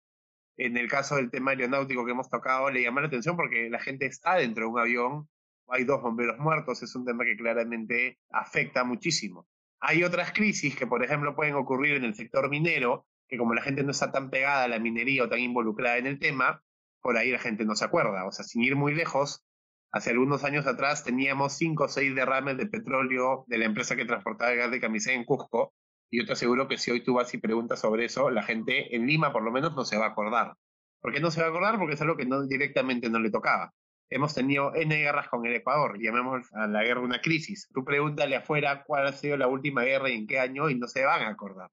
En 0.58 0.76
el 0.76 0.90
caso 0.90 1.16
del 1.16 1.32
tema 1.32 1.52
aeronáutico 1.52 2.06
que 2.06 2.12
hemos 2.12 2.30
tocado, 2.30 2.70
le 2.70 2.84
llama 2.84 3.00
la 3.00 3.08
atención 3.08 3.38
porque 3.38 3.70
la 3.70 3.80
gente 3.80 4.06
está 4.06 4.36
dentro 4.36 4.66
de 4.66 4.72
un 4.72 4.80
avión, 4.80 5.30
hay 5.70 5.86
dos 5.86 6.02
bomberos 6.02 6.38
muertos, 6.38 6.84
es 6.84 6.94
un 6.96 7.06
tema 7.06 7.24
que 7.24 7.38
claramente 7.38 8.20
afecta 8.30 8.84
muchísimo. 8.84 9.48
Hay 9.80 10.04
otras 10.04 10.34
crisis 10.34 10.76
que, 10.76 10.86
por 10.86 11.02
ejemplo, 11.02 11.34
pueden 11.34 11.56
ocurrir 11.56 11.96
en 11.96 12.04
el 12.04 12.14
sector 12.14 12.50
minero, 12.50 13.08
que 13.30 13.38
como 13.38 13.54
la 13.54 13.62
gente 13.62 13.84
no 13.84 13.92
está 13.92 14.12
tan 14.12 14.30
pegada 14.30 14.66
a 14.66 14.68
la 14.68 14.80
minería 14.80 15.24
o 15.24 15.30
tan 15.30 15.40
involucrada 15.40 15.98
en 15.98 16.08
el 16.08 16.20
tema, 16.20 16.62
por 17.00 17.16
ahí 17.16 17.32
la 17.32 17.40
gente 17.40 17.64
no 17.64 17.78
se 17.78 17.86
acuerda. 17.86 18.26
O 18.26 18.34
sea, 18.34 18.44
sin 18.44 18.64
ir 18.64 18.76
muy 18.76 18.94
lejos, 18.94 19.46
Hace 19.92 20.12
algunos 20.12 20.44
años 20.44 20.68
atrás 20.68 21.04
teníamos 21.04 21.54
cinco 21.54 21.86
o 21.86 21.88
seis 21.88 22.14
derrames 22.14 22.58
de 22.58 22.68
petróleo 22.68 23.46
de 23.48 23.58
la 23.58 23.66
empresa 23.66 23.96
que 23.96 24.06
transportaba 24.06 24.52
el 24.52 24.58
gas 24.58 24.72
de 24.72 24.82
camiseta 24.82 25.16
en 25.16 25.24
Cusco. 25.24 25.74
Y 26.10 26.20
yo 26.20 26.26
te 26.26 26.34
aseguro 26.34 26.68
que 26.68 26.78
si 26.78 26.92
hoy 26.92 27.04
tú 27.04 27.14
vas 27.16 27.34
y 27.34 27.38
preguntas 27.38 27.80
sobre 27.80 28.06
eso, 28.06 28.30
la 28.30 28.44
gente 28.44 28.96
en 28.96 29.08
Lima 29.08 29.32
por 29.32 29.44
lo 29.44 29.52
menos 29.52 29.76
no 29.76 29.86
se 29.86 29.98
va 29.98 30.06
a 30.06 30.10
acordar. 30.10 30.54
¿Por 31.02 31.14
qué 31.14 31.20
no 31.20 31.32
se 31.32 31.40
va 31.40 31.48
a 31.48 31.50
acordar? 31.50 31.78
Porque 31.78 31.94
es 31.94 32.02
algo 32.02 32.18
que 32.18 32.26
no, 32.26 32.46
directamente 32.46 33.10
no 33.10 33.20
le 33.20 33.32
tocaba. 33.32 33.72
Hemos 34.10 34.36
tenido 34.36 34.76
N 34.76 34.96
guerras 34.96 35.30
con 35.30 35.46
el 35.46 35.56
Ecuador, 35.56 35.98
llamemos 36.00 36.54
a 36.54 36.68
la 36.68 36.84
guerra 36.84 37.02
una 37.02 37.22
crisis. 37.22 37.68
Tú 37.74 37.84
pregúntale 37.84 38.36
afuera 38.36 38.84
cuál 38.84 39.08
ha 39.08 39.14
sido 39.14 39.36
la 39.38 39.48
última 39.48 39.84
guerra 39.84 40.10
y 40.10 40.14
en 40.14 40.28
qué 40.28 40.40
año 40.40 40.70
y 40.70 40.76
no 40.76 40.88
se 40.88 41.04
van 41.04 41.24
a 41.24 41.30
acordar. 41.30 41.72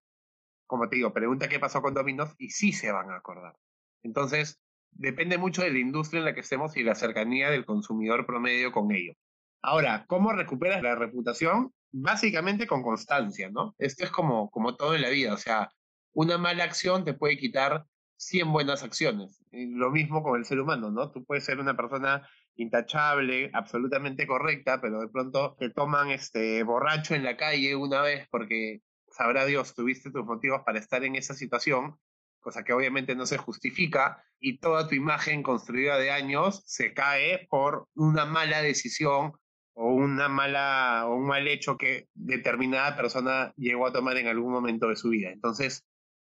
Como 0.66 0.88
te 0.88 0.96
digo, 0.96 1.12
pregunta 1.12 1.48
qué 1.48 1.58
pasó 1.58 1.82
con 1.82 1.92
Dominos 1.92 2.34
y 2.38 2.48
sí 2.50 2.72
se 2.72 2.90
van 2.90 3.10
a 3.10 3.16
acordar. 3.16 3.54
Entonces, 4.02 4.61
depende 4.92 5.38
mucho 5.38 5.62
de 5.62 5.72
la 5.72 5.78
industria 5.78 6.20
en 6.20 6.24
la 6.26 6.34
que 6.34 6.40
estemos 6.40 6.76
y 6.76 6.82
la 6.82 6.94
cercanía 6.94 7.50
del 7.50 7.64
consumidor 7.64 8.26
promedio 8.26 8.72
con 8.72 8.92
ello. 8.92 9.14
Ahora, 9.62 10.04
¿cómo 10.08 10.32
recuperas 10.32 10.82
la 10.82 10.94
reputación? 10.94 11.72
Básicamente 11.92 12.66
con 12.66 12.82
constancia, 12.82 13.50
¿no? 13.50 13.74
Esto 13.78 14.04
es 14.04 14.10
como, 14.10 14.50
como 14.50 14.76
todo 14.76 14.94
en 14.94 15.02
la 15.02 15.10
vida, 15.10 15.34
o 15.34 15.36
sea, 15.36 15.70
una 16.14 16.38
mala 16.38 16.64
acción 16.64 17.04
te 17.04 17.14
puede 17.14 17.38
quitar 17.38 17.84
100 18.16 18.52
buenas 18.52 18.82
acciones. 18.82 19.42
lo 19.50 19.90
mismo 19.90 20.22
con 20.22 20.38
el 20.38 20.44
ser 20.44 20.60
humano, 20.60 20.90
¿no? 20.90 21.10
Tú 21.10 21.24
puedes 21.24 21.44
ser 21.44 21.58
una 21.58 21.76
persona 21.76 22.26
intachable, 22.54 23.50
absolutamente 23.52 24.26
correcta, 24.26 24.80
pero 24.80 25.00
de 25.00 25.08
pronto 25.08 25.56
te 25.58 25.70
toman 25.70 26.10
este 26.10 26.62
borracho 26.62 27.14
en 27.14 27.24
la 27.24 27.36
calle 27.36 27.74
una 27.74 28.02
vez 28.02 28.28
porque 28.30 28.80
sabrá 29.10 29.44
Dios, 29.44 29.74
tuviste 29.74 30.10
tus 30.10 30.24
motivos 30.24 30.62
para 30.64 30.78
estar 30.78 31.04
en 31.04 31.16
esa 31.16 31.34
situación 31.34 31.98
cosa 32.42 32.64
que 32.64 32.74
obviamente 32.74 33.14
no 33.14 33.24
se 33.24 33.38
justifica, 33.38 34.22
y 34.38 34.58
toda 34.58 34.88
tu 34.88 34.94
imagen 34.94 35.42
construida 35.42 35.96
de 35.96 36.10
años 36.10 36.62
se 36.66 36.92
cae 36.92 37.46
por 37.48 37.86
una 37.94 38.26
mala 38.26 38.60
decisión 38.60 39.32
o 39.74 39.94
una 39.94 40.28
mala 40.28 41.04
o 41.06 41.14
un 41.14 41.26
mal 41.26 41.48
hecho 41.48 41.78
que 41.78 42.08
determinada 42.12 42.96
persona 42.96 43.54
llegó 43.56 43.86
a 43.86 43.92
tomar 43.92 44.18
en 44.18 44.26
algún 44.26 44.52
momento 44.52 44.88
de 44.88 44.96
su 44.96 45.08
vida. 45.08 45.30
Entonces, 45.30 45.86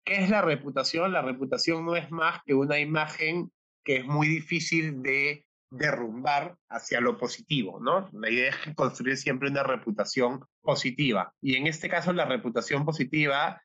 ¿qué 0.05 0.23
es 0.23 0.31
la 0.31 0.41
reputación? 0.41 1.13
La 1.13 1.21
reputación 1.21 1.85
no 1.85 1.97
es 1.97 2.11
más 2.11 2.41
que 2.47 2.55
una 2.55 2.79
imagen 2.79 3.51
que 3.85 3.97
es 3.97 4.07
muy 4.07 4.29
difícil 4.29 5.03
de 5.03 5.45
derrumbar 5.71 6.57
hacia 6.69 7.01
lo 7.01 7.19
positivo, 7.19 7.81
¿no? 7.81 8.09
La 8.13 8.31
idea 8.31 8.51
es 8.51 8.75
construir 8.75 9.17
siempre 9.17 9.51
una 9.51 9.63
reputación 9.63 10.45
positiva. 10.63 11.35
Y 11.41 11.57
en 11.57 11.67
este 11.67 11.89
caso, 11.89 12.13
la 12.13 12.25
reputación 12.25 12.85
positiva, 12.85 13.61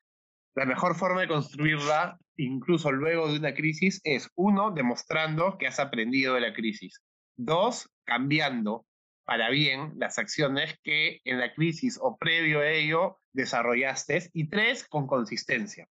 la 0.54 0.66
mejor 0.66 0.94
forma 0.94 1.22
de 1.22 1.28
construirla, 1.28 2.18
incluso 2.36 2.92
luego 2.92 3.28
de 3.28 3.38
una 3.38 3.54
crisis, 3.54 4.00
es 4.04 4.28
uno, 4.34 4.70
demostrando 4.70 5.56
que 5.58 5.66
has 5.66 5.80
aprendido 5.80 6.34
de 6.34 6.42
la 6.42 6.52
crisis. 6.52 7.00
Dos, 7.36 7.88
cambiando 8.04 8.84
para 9.24 9.50
bien 9.50 9.92
las 9.96 10.18
acciones 10.18 10.76
que 10.82 11.20
en 11.24 11.38
la 11.38 11.54
crisis 11.54 11.98
o 12.00 12.16
previo 12.16 12.60
a 12.60 12.68
ello 12.68 13.18
desarrollaste. 13.32 14.30
Y 14.32 14.48
tres, 14.48 14.86
con 14.88 15.06
consistencia. 15.06 15.86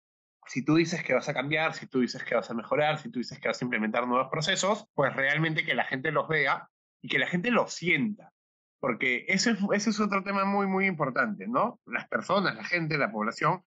Si 0.46 0.64
tú 0.64 0.76
dices 0.76 1.02
que 1.02 1.12
vas 1.12 1.28
a 1.28 1.34
cambiar, 1.34 1.74
si 1.74 1.86
tú 1.86 2.00
dices 2.00 2.22
que 2.24 2.36
vas 2.36 2.50
a 2.50 2.54
mejorar, 2.54 2.98
si 2.98 3.10
tú 3.10 3.18
dices 3.18 3.38
que 3.38 3.48
vas 3.48 3.60
a 3.60 3.64
implementar 3.64 4.06
nuevos 4.06 4.28
procesos, 4.30 4.86
pues 4.94 5.14
realmente 5.14 5.64
que 5.64 5.74
la 5.74 5.84
gente 5.84 6.12
los 6.12 6.28
vea 6.28 6.68
y 7.02 7.08
que 7.08 7.18
la 7.18 7.26
gente 7.26 7.50
los 7.50 7.74
sienta. 7.74 8.32
Porque 8.78 9.24
ese 9.28 9.50
es, 9.50 9.58
ese 9.72 9.90
es 9.90 10.00
otro 10.00 10.22
tema 10.22 10.44
muy, 10.44 10.66
muy 10.66 10.86
importante, 10.86 11.48
¿no? 11.48 11.80
Las 11.84 12.06
personas, 12.08 12.54
la 12.54 12.64
gente, 12.64 12.96
la 12.96 13.10
población, 13.10 13.62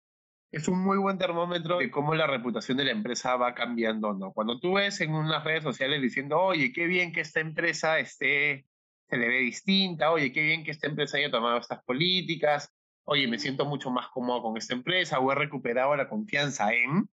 es 0.51 0.69
un 0.69 0.81
muy 0.81 0.99
buen 0.99 1.19
termómetro 1.19 1.79
de 1.79 1.91
cómo 1.91 2.15
la 2.15 2.27
reputación 2.27 2.79
de 2.79 2.85
la 2.85 2.93
empresa 2.93 3.37
va 3.37 3.55
cambiando 3.55 4.15
no. 4.15 4.33
Cuando 4.33 4.59
tú 4.59 4.75
ves 4.75 5.01
en 5.01 5.15
unas 5.15 5.45
redes 5.45 5.63
sociales 5.63 6.01
diciendo, 6.01 6.41
oye, 6.41 6.73
qué 6.73 6.87
bien 6.87 7.13
que 7.13 7.21
esta 7.21 7.41
empresa 7.41 7.99
esté 7.99 8.67
se 9.09 9.17
le 9.17 9.29
ve 9.29 9.39
distinta, 9.39 10.11
oye, 10.11 10.33
qué 10.33 10.43
bien 10.43 10.65
que 10.65 10.71
esta 10.71 10.87
empresa 10.87 11.17
haya 11.17 11.31
tomado 11.31 11.59
estas 11.59 11.83
políticas, 11.85 12.75
oye, 13.05 13.27
me 13.27 13.39
siento 13.39 13.65
mucho 13.65 13.91
más 13.91 14.09
cómodo 14.09 14.43
con 14.43 14.57
esta 14.57 14.75
empresa 14.75 15.19
o 15.19 15.33
he 15.33 15.35
recuperado 15.35 15.97
la 15.97 16.09
confianza 16.09 16.73
en, 16.75 17.09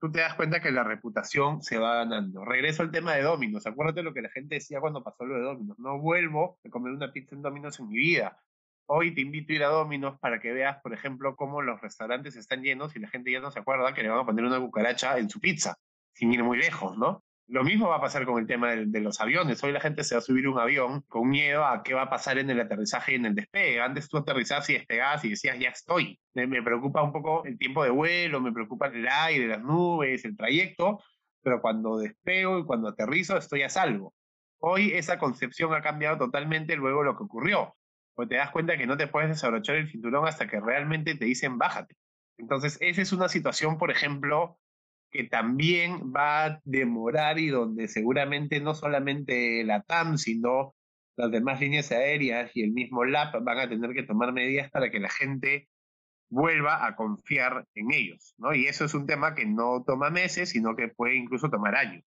tú 0.00 0.12
te 0.12 0.20
das 0.20 0.34
cuenta 0.34 0.60
que 0.60 0.70
la 0.70 0.84
reputación 0.84 1.62
se 1.62 1.78
va 1.78 1.96
ganando. 1.96 2.44
Regreso 2.44 2.82
al 2.82 2.92
tema 2.92 3.14
de 3.14 3.22
Dominos. 3.22 3.66
Acuérdate 3.66 4.02
lo 4.02 4.14
que 4.14 4.22
la 4.22 4.30
gente 4.30 4.56
decía 4.56 4.80
cuando 4.80 5.02
pasó 5.02 5.24
lo 5.24 5.34
de 5.34 5.42
Dominos. 5.42 5.78
No 5.78 5.98
vuelvo 5.98 6.58
a 6.64 6.70
comer 6.70 6.92
una 6.92 7.12
pizza 7.12 7.34
en 7.34 7.42
Dominos 7.42 7.80
en 7.80 7.88
mi 7.88 7.96
vida. 7.96 8.38
Hoy 8.90 9.14
te 9.14 9.20
invito 9.20 9.52
a 9.52 9.56
ir 9.56 9.64
a 9.64 9.68
Dominos 9.68 10.18
para 10.18 10.40
que 10.40 10.50
veas, 10.50 10.80
por 10.80 10.94
ejemplo, 10.94 11.36
cómo 11.36 11.60
los 11.60 11.78
restaurantes 11.78 12.36
están 12.36 12.62
llenos 12.62 12.96
y 12.96 13.00
la 13.00 13.08
gente 13.08 13.30
ya 13.30 13.38
no 13.38 13.50
se 13.50 13.58
acuerda 13.58 13.92
que 13.92 14.02
le 14.02 14.08
van 14.08 14.20
a 14.20 14.24
poner 14.24 14.46
una 14.46 14.58
cucaracha 14.58 15.18
en 15.18 15.28
su 15.28 15.40
pizza, 15.40 15.76
sin 16.14 16.32
ir 16.32 16.42
muy 16.42 16.56
lejos, 16.56 16.96
¿no? 16.96 17.22
Lo 17.48 17.64
mismo 17.64 17.88
va 17.88 17.96
a 17.96 18.00
pasar 18.00 18.24
con 18.24 18.38
el 18.38 18.46
tema 18.46 18.70
de, 18.74 19.00
los 19.02 19.20
aviones. 19.20 19.62
Hoy 19.62 19.72
la 19.72 19.80
gente 19.80 20.04
se 20.04 20.14
va 20.14 20.20
a 20.20 20.22
subir 20.22 20.48
un 20.48 20.58
avión 20.58 21.02
con 21.02 21.28
miedo 21.28 21.66
a 21.66 21.82
qué 21.82 21.92
va 21.92 22.02
a 22.02 22.10
pasar 22.10 22.38
en 22.38 22.48
el 22.48 22.60
aterrizaje 22.60 23.12
y 23.12 23.14
en 23.16 23.26
el 23.26 23.34
despegue. 23.34 23.78
Antes 23.78 24.08
tú 24.08 24.16
aterrizabas 24.16 24.70
y 24.70 24.74
despegabas 24.74 25.22
y 25.26 25.30
decías, 25.30 25.58
ya 25.58 25.68
estoy. 25.68 26.18
Me, 26.32 26.62
preocupa 26.62 27.02
un 27.02 27.12
poco 27.12 27.44
el 27.44 27.58
tiempo 27.58 27.84
de 27.84 27.90
vuelo, 27.90 28.40
me 28.40 28.52
preocupa 28.52 28.86
el 28.86 29.06
aire, 29.06 29.48
las 29.48 29.62
nubes, 29.62 30.24
el 30.24 30.34
trayecto, 30.34 31.02
pero 31.42 31.60
cuando 31.60 31.98
despego 31.98 32.58
y 32.58 32.64
cuando 32.64 32.88
aterrizo 32.88 33.36
estoy 33.36 33.62
a 33.62 33.68
salvo. 33.68 34.14
Hoy 34.60 34.92
esa 34.92 35.18
concepción 35.18 35.74
ha 35.74 35.82
cambiado 35.82 36.16
totalmente 36.16 36.74
luego 36.74 37.02
lo 37.02 37.18
que 37.18 37.24
ocurrió. 37.24 37.74
Porque 38.18 38.30
te 38.30 38.38
das 38.38 38.50
cuenta 38.50 38.76
que 38.76 38.88
no 38.88 38.96
te 38.96 39.06
puedes 39.06 39.28
desabrochar 39.28 39.76
el 39.76 39.88
cinturón 39.88 40.26
hasta 40.26 40.48
que 40.48 40.58
realmente 40.58 41.14
te 41.14 41.24
dicen 41.24 41.56
bájate. 41.56 41.94
Entonces, 42.36 42.76
esa 42.80 43.00
es 43.00 43.12
una 43.12 43.28
situación, 43.28 43.78
por 43.78 43.92
ejemplo, 43.92 44.58
que 45.12 45.22
también 45.22 46.12
va 46.12 46.44
a 46.44 46.60
demorar 46.64 47.38
y 47.38 47.46
donde 47.46 47.86
seguramente 47.86 48.58
no 48.58 48.74
solamente 48.74 49.62
la 49.62 49.82
TAM, 49.82 50.18
sino 50.18 50.74
las 51.16 51.30
demás 51.30 51.60
líneas 51.60 51.92
aéreas 51.92 52.50
y 52.56 52.64
el 52.64 52.72
mismo 52.72 53.04
LAP 53.04 53.36
van 53.40 53.58
a 53.60 53.68
tener 53.68 53.94
que 53.94 54.02
tomar 54.02 54.32
medidas 54.32 54.68
para 54.72 54.90
que 54.90 54.98
la 54.98 55.10
gente 55.10 55.68
vuelva 56.28 56.84
a 56.84 56.96
confiar 56.96 57.66
en 57.76 57.92
ellos, 57.92 58.34
¿no? 58.36 58.52
Y 58.52 58.66
eso 58.66 58.84
es 58.84 58.94
un 58.94 59.06
tema 59.06 59.36
que 59.36 59.46
no 59.46 59.84
toma 59.86 60.10
meses, 60.10 60.50
sino 60.50 60.74
que 60.74 60.88
puede 60.88 61.14
incluso 61.14 61.50
tomar 61.50 61.76
años. 61.76 62.02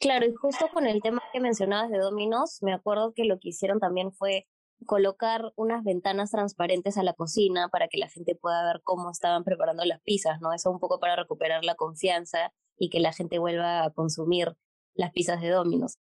Claro, 0.00 0.26
y 0.26 0.34
justo 0.34 0.68
con 0.68 0.86
el 0.86 1.00
tema 1.00 1.22
que 1.32 1.40
mencionabas 1.40 1.90
de 1.90 1.96
Dominos, 1.96 2.58
me 2.60 2.74
acuerdo 2.74 3.14
que 3.14 3.24
lo 3.24 3.38
que 3.38 3.48
hicieron 3.48 3.80
también 3.80 4.12
fue 4.12 4.46
colocar 4.86 5.52
unas 5.56 5.84
ventanas 5.84 6.30
transparentes 6.30 6.96
a 6.96 7.02
la 7.02 7.12
cocina 7.12 7.68
para 7.68 7.88
que 7.88 7.98
la 7.98 8.08
gente 8.08 8.34
pueda 8.34 8.64
ver 8.64 8.80
cómo 8.84 9.10
estaban 9.10 9.44
preparando 9.44 9.84
las 9.84 10.00
pizzas, 10.02 10.40
¿no? 10.40 10.52
Eso 10.52 10.70
un 10.70 10.78
poco 10.78 11.00
para 11.00 11.16
recuperar 11.16 11.64
la 11.64 11.74
confianza 11.74 12.52
y 12.78 12.90
que 12.90 13.00
la 13.00 13.12
gente 13.12 13.38
vuelva 13.38 13.84
a 13.84 13.90
consumir 13.90 14.54
las 14.94 15.12
pizzas 15.12 15.40
de 15.40 15.50
Domino's. 15.50 15.98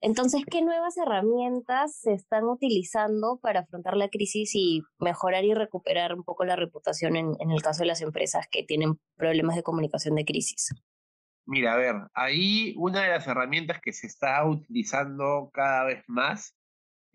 Entonces, 0.00 0.42
¿qué 0.50 0.62
nuevas 0.62 0.96
herramientas 0.98 1.98
se 2.00 2.12
están 2.12 2.44
utilizando 2.44 3.38
para 3.42 3.60
afrontar 3.60 3.96
la 3.96 4.08
crisis 4.08 4.54
y 4.54 4.82
mejorar 4.98 5.44
y 5.44 5.54
recuperar 5.54 6.14
un 6.14 6.22
poco 6.22 6.44
la 6.44 6.54
reputación 6.54 7.16
en, 7.16 7.50
el 7.50 7.62
caso 7.62 7.82
de 7.82 7.86
las 7.86 8.02
empresas 8.02 8.46
que 8.50 8.62
tienen 8.62 9.00
problemas 9.16 9.56
de 9.56 9.62
comunicación 9.62 10.14
de 10.14 10.24
crisis? 10.24 10.74
Mira, 11.46 11.74
a 11.74 11.76
ver, 11.76 11.94
ahí 12.12 12.74
una 12.76 13.02
de 13.02 13.08
las 13.08 13.26
herramientas 13.26 13.80
que 13.80 13.92
se 13.92 14.06
está 14.06 14.44
utilizando 14.44 15.50
cada 15.52 15.84
vez 15.84 16.04
más 16.08 16.55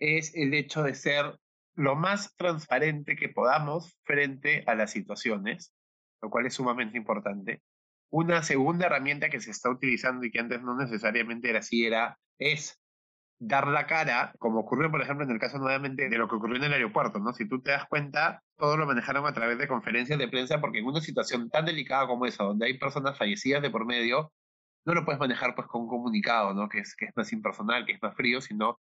es 0.01 0.35
el 0.35 0.53
hecho 0.55 0.83
de 0.83 0.95
ser 0.95 1.37
lo 1.75 1.95
más 1.95 2.35
transparente 2.35 3.15
que 3.15 3.29
podamos 3.29 3.95
frente 4.03 4.63
a 4.65 4.75
las 4.75 4.91
situaciones, 4.91 5.73
lo 6.21 6.29
cual 6.29 6.47
es 6.47 6.55
sumamente 6.55 6.97
importante. 6.97 7.61
Una 8.09 8.43
segunda 8.43 8.87
herramienta 8.87 9.29
que 9.29 9.39
se 9.39 9.51
está 9.51 9.69
utilizando 9.69 10.25
y 10.25 10.31
que 10.31 10.39
antes 10.39 10.61
no 10.61 10.75
necesariamente 10.75 11.49
era 11.49 11.59
así, 11.59 11.85
era, 11.85 12.17
es 12.39 12.81
dar 13.39 13.67
la 13.67 13.85
cara, 13.85 14.33
como 14.39 14.59
ocurrió, 14.59 14.91
por 14.91 15.01
ejemplo, 15.01 15.23
en 15.23 15.31
el 15.31 15.39
caso 15.39 15.59
nuevamente 15.59 16.09
de 16.09 16.17
lo 16.17 16.27
que 16.27 16.35
ocurrió 16.35 16.57
en 16.57 16.63
el 16.65 16.73
aeropuerto, 16.73 17.19
¿no? 17.19 17.31
Si 17.33 17.47
tú 17.47 17.61
te 17.61 17.71
das 17.71 17.85
cuenta, 17.87 18.43
todo 18.57 18.77
lo 18.77 18.87
manejaron 18.87 19.25
a 19.25 19.33
través 19.33 19.57
de 19.59 19.67
conferencias 19.67 20.19
de 20.19 20.27
prensa 20.27 20.59
porque 20.59 20.79
en 20.79 20.85
una 20.85 20.99
situación 20.99 21.49
tan 21.49 21.65
delicada 21.65 22.07
como 22.07 22.25
esa, 22.25 22.43
donde 22.43 22.65
hay 22.65 22.77
personas 22.77 23.17
fallecidas 23.17 23.61
de 23.61 23.69
por 23.69 23.85
medio, 23.85 24.33
no 24.83 24.93
lo 24.95 25.05
puedes 25.05 25.19
manejar 25.19 25.55
pues 25.55 25.67
con 25.67 25.83
un 25.83 25.87
comunicado, 25.87 26.53
¿no? 26.55 26.67
Que 26.69 26.79
es, 26.79 26.95
que 26.95 27.05
es 27.05 27.11
más 27.15 27.31
impersonal, 27.31 27.85
que 27.85 27.93
es 27.93 28.01
más 28.01 28.15
frío, 28.15 28.41
sino 28.41 28.79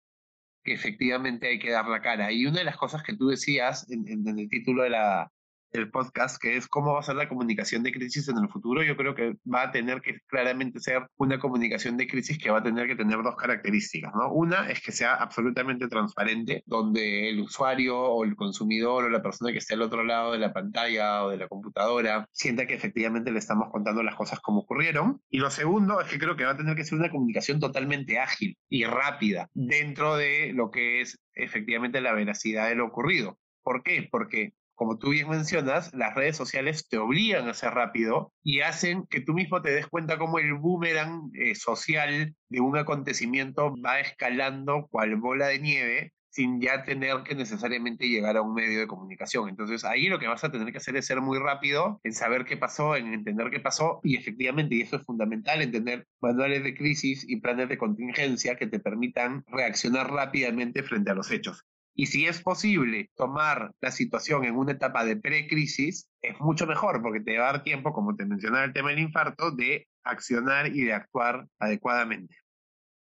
que 0.65 0.73
efectivamente 0.73 1.47
hay 1.47 1.59
que 1.59 1.71
dar 1.71 1.87
la 1.87 2.01
cara. 2.01 2.31
Y 2.31 2.45
una 2.45 2.59
de 2.59 2.65
las 2.65 2.75
cosas 2.75 3.03
que 3.03 3.15
tú 3.15 3.27
decías 3.27 3.89
en, 3.89 4.07
en, 4.07 4.39
el 4.39 4.49
título 4.49 4.83
de 4.83 4.89
la, 4.89 5.31
del 5.71 5.91
podcast, 5.91 6.41
que 6.41 6.57
es 6.57 6.67
cómo 6.67 6.93
va 6.93 6.99
a 6.99 7.03
ser 7.03 7.15
la 7.15 7.29
comunicación 7.29 7.83
de 7.83 7.91
crisis 7.91 8.27
en 8.29 8.37
el 8.37 8.49
futuro, 8.49 8.83
yo 8.83 8.95
creo 8.95 9.15
que 9.15 9.35
va 9.51 9.63
a 9.63 9.71
tener 9.71 10.01
que 10.01 10.19
claramente 10.27 10.79
ser 10.79 11.07
una 11.17 11.39
comunicación 11.39 11.97
de 11.97 12.07
crisis 12.07 12.37
que 12.37 12.49
va 12.49 12.59
a 12.59 12.63
tener 12.63 12.87
que 12.87 12.95
tener 12.95 13.21
dos 13.23 13.35
características, 13.35 14.13
¿no? 14.15 14.31
Una 14.31 14.69
es 14.69 14.81
que 14.81 14.91
sea 14.91 15.15
absolutamente 15.15 15.87
transparente, 15.87 16.63
donde 16.65 17.29
el 17.29 17.41
usuario 17.41 17.99
o 17.99 18.23
el 18.23 18.35
consumidor 18.35 19.05
o 19.05 19.09
la 19.09 19.21
persona 19.21 19.51
que 19.51 19.59
esté 19.59 19.73
al 19.73 19.81
otro 19.81 20.03
lado 20.03 20.31
de 20.31 20.39
la 20.39 20.53
pantalla 20.53 21.23
o 21.23 21.29
de 21.29 21.37
la 21.37 21.47
computadora 21.47 22.27
sienta 22.31 22.65
que 22.65 22.75
efectivamente 22.75 23.31
le 23.31 23.39
estamos 23.39 23.69
contando 23.71 24.03
las 24.03 24.15
cosas 24.15 24.39
como 24.39 24.61
ocurrieron. 24.61 25.21
Y 25.29 25.39
lo 25.39 25.49
segundo 25.49 26.01
es 26.01 26.07
que 26.07 26.19
creo 26.19 26.35
que 26.35 26.45
va 26.45 26.51
a 26.51 26.57
tener 26.57 26.75
que 26.75 26.83
ser 26.83 26.97
una 26.97 27.11
comunicación 27.11 27.59
totalmente 27.59 28.19
ágil 28.19 28.57
y 28.69 28.85
rápida 28.85 29.49
dentro 29.53 30.15
de 30.15 30.53
lo 30.53 30.71
que 30.71 31.01
es 31.01 31.19
efectivamente 31.33 32.01
la 32.01 32.13
veracidad 32.13 32.69
de 32.69 32.75
lo 32.75 32.85
ocurrido. 32.85 33.37
¿Por 33.63 33.83
qué? 33.83 34.07
Porque 34.09 34.53
como 34.75 34.97
tú 34.97 35.09
bien 35.09 35.29
mencionas, 35.29 35.93
las 35.93 36.13
redes 36.13 36.37
sociales 36.37 36.87
te 36.87 36.97
obligan 36.97 37.47
a 37.47 37.53
ser 37.53 37.73
rápido 37.73 38.33
y 38.43 38.59
hacen 38.59 39.05
que 39.07 39.21
tú 39.21 39.33
mismo 39.33 39.61
te 39.61 39.71
des 39.71 39.87
cuenta 39.87 40.17
cómo 40.17 40.37
el 40.39 40.53
boomerang 40.53 41.31
eh, 41.33 41.55
social 41.55 42.35
de 42.49 42.59
un 42.59 42.77
acontecimiento 42.77 43.73
va 43.83 43.99
escalando 43.99 44.87
cual 44.89 45.15
bola 45.15 45.47
de 45.47 45.59
nieve 45.59 46.13
sin 46.35 46.59
ya 46.59 46.83
tener 46.83 47.23
que 47.23 47.33
necesariamente 47.33 48.09
llegar 48.09 48.35
a 48.35 48.41
un 48.41 48.53
medio 48.53 48.81
de 48.81 48.87
comunicación. 48.87 49.47
Entonces 49.47 49.85
ahí 49.85 50.07
lo 50.07 50.19
que 50.19 50.27
vas 50.27 50.43
a 50.43 50.51
tener 50.51 50.69
que 50.69 50.79
hacer 50.79 50.97
es 50.97 51.05
ser 51.05 51.21
muy 51.21 51.39
rápido 51.39 52.01
en 52.03 52.11
saber 52.11 52.43
qué 52.43 52.57
pasó, 52.57 52.97
en 52.97 53.13
entender 53.13 53.49
qué 53.49 53.61
pasó 53.61 54.01
y 54.03 54.17
efectivamente, 54.17 54.75
y 54.75 54.81
eso 54.81 54.97
es 54.97 55.03
fundamental, 55.03 55.61
entender 55.61 56.05
manuales 56.19 56.61
de 56.63 56.75
crisis 56.75 57.23
y 57.25 57.37
planes 57.37 57.69
de 57.69 57.77
contingencia 57.77 58.57
que 58.57 58.67
te 58.67 58.81
permitan 58.81 59.45
reaccionar 59.47 60.11
rápidamente 60.11 60.83
frente 60.83 61.11
a 61.11 61.15
los 61.15 61.31
hechos. 61.31 61.65
Y 61.97 62.07
si 62.07 62.25
es 62.25 62.41
posible 62.41 63.09
tomar 63.15 63.71
la 63.79 63.89
situación 63.89 64.43
en 64.43 64.57
una 64.57 64.73
etapa 64.73 65.05
de 65.05 65.15
precrisis, 65.15 66.09
es 66.21 66.37
mucho 66.41 66.67
mejor 66.67 67.01
porque 67.01 67.21
te 67.21 67.37
va 67.37 67.49
a 67.49 67.53
dar 67.53 67.63
tiempo, 67.63 67.93
como 67.93 68.15
te 68.17 68.25
mencionaba 68.25 68.65
el 68.65 68.73
tema 68.73 68.89
del 68.89 68.99
infarto, 68.99 69.51
de 69.51 69.87
accionar 70.03 70.67
y 70.75 70.83
de 70.83 70.91
actuar 70.93 71.47
adecuadamente. 71.57 72.35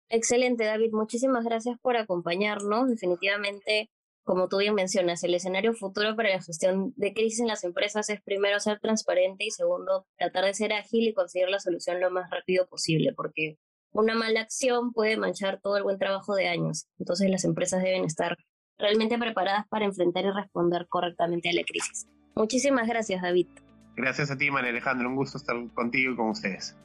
Excelente, 0.09 0.65
David. 0.65 0.91
Muchísimas 0.93 1.45
gracias 1.45 1.77
por 1.79 1.95
acompañarnos. 1.95 2.89
Definitivamente, 2.89 3.91
como 4.23 4.50
tú 4.50 4.57
bien 4.57 4.73
mencionas, 4.73 5.23
el 5.23 5.35
escenario 5.35 5.75
futuro 5.75 6.15
para 6.15 6.29
la 6.29 6.41
gestión 6.41 6.91
de 6.97 7.13
crisis 7.13 7.41
en 7.41 7.47
las 7.47 7.63
empresas 7.63 8.09
es 8.09 8.19
primero 8.23 8.59
ser 8.59 8.79
transparente 8.79 9.45
y 9.45 9.51
segundo, 9.51 10.07
tratar 10.17 10.45
de 10.45 10.55
ser 10.55 10.73
ágil 10.73 11.07
y 11.07 11.13
conseguir 11.13 11.50
la 11.50 11.59
solución 11.59 12.01
lo 12.01 12.09
más 12.09 12.31
rápido 12.31 12.67
posible, 12.67 13.13
porque 13.13 13.57
una 13.91 14.15
mala 14.15 14.41
acción 14.41 14.91
puede 14.91 15.17
manchar 15.17 15.61
todo 15.61 15.77
el 15.77 15.83
buen 15.83 16.00
trabajo 16.00 16.33
de 16.33 16.47
años. 16.47 16.88
Entonces 16.97 17.29
las 17.29 17.45
empresas 17.45 17.83
deben 17.83 18.05
estar 18.05 18.38
realmente 18.81 19.17
preparadas 19.17 19.67
para 19.67 19.85
enfrentar 19.85 20.25
y 20.25 20.31
responder 20.31 20.88
correctamente 20.89 21.50
a 21.50 21.53
la 21.53 21.63
crisis. 21.63 22.07
Muchísimas 22.35 22.88
gracias, 22.88 23.21
David. 23.21 23.47
Gracias 23.95 24.31
a 24.31 24.38
ti, 24.38 24.50
María 24.50 24.71
Alejandro. 24.71 25.09
Un 25.09 25.15
gusto 25.15 25.38
estar 25.38 25.55
contigo 25.73 26.13
y 26.13 26.15
con 26.15 26.29
ustedes. 26.29 26.75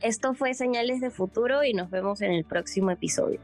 Esto 0.00 0.34
fue 0.34 0.54
Señales 0.54 1.00
de 1.00 1.10
Futuro 1.10 1.62
y 1.62 1.74
nos 1.74 1.88
vemos 1.90 2.20
en 2.22 2.32
el 2.32 2.44
próximo 2.44 2.90
episodio. 2.90 3.40